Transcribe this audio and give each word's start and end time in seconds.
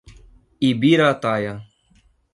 Ibirataia 0.69 1.53